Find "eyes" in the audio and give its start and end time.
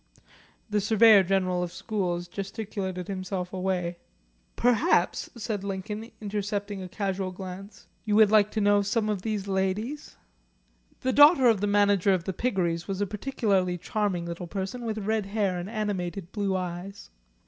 16.55-17.11